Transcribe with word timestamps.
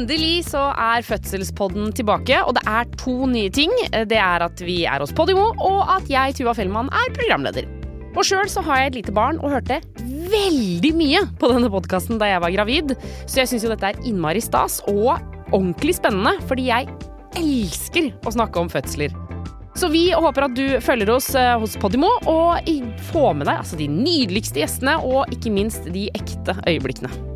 Endelig 0.00 0.46
så 0.48 0.70
er 0.80 1.04
Fødselspodden 1.04 1.90
tilbake, 1.92 2.38
og 2.48 2.54
det 2.56 2.62
er 2.64 2.86
to 2.96 3.26
nye 3.28 3.50
ting. 3.52 3.72
Det 4.08 4.16
er 4.16 4.40
at 4.46 4.62
vi 4.64 4.78
er 4.88 5.02
hos 5.02 5.12
Podimo, 5.12 5.50
og 5.60 5.82
at 5.92 6.08
jeg, 6.08 6.38
Tuva 6.38 6.54
Fellmann, 6.56 6.88
er 6.88 7.12
programleder. 7.12 7.68
Og 8.14 8.24
sjøl 8.24 8.48
så 8.48 8.62
har 8.64 8.80
jeg 8.80 8.90
et 8.90 8.96
lite 9.02 9.12
barn 9.14 9.36
og 9.42 9.52
hørte 9.52 9.76
veldig 10.00 10.94
mye 10.96 11.20
på 11.36 11.50
denne 11.52 11.68
podkasten 11.72 12.18
da 12.20 12.30
jeg 12.30 12.40
var 12.40 12.54
gravid, 12.54 12.94
så 13.26 13.42
jeg 13.42 13.52
syns 13.52 13.66
jo 13.66 13.74
dette 13.74 13.92
er 13.92 14.00
innmari 14.08 14.40
stas 14.42 14.80
og 14.88 15.18
ordentlig 15.52 15.98
spennende, 15.98 16.32
fordi 16.48 16.70
jeg 16.70 16.88
elsker 17.36 18.08
å 18.24 18.32
snakke 18.38 18.62
om 18.62 18.72
fødsler. 18.72 19.12
Så 19.76 19.92
vi 19.92 20.08
håper 20.16 20.48
at 20.48 20.56
du 20.56 20.64
følger 20.82 21.12
oss 21.12 21.28
eh, 21.38 21.54
hos 21.60 21.76
Podimo 21.80 22.08
og 22.28 22.72
får 23.12 23.34
med 23.36 23.46
deg 23.50 23.60
altså, 23.60 23.76
de 23.78 23.90
nydeligste 23.92 24.64
gjestene 24.64 24.96
og 25.04 25.28
ikke 25.36 25.52
minst 25.54 25.92
de 25.92 26.08
ekte 26.16 26.56
øyeblikkene. 26.64 27.29